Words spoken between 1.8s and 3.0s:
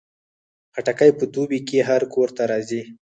هر کور ته راځي.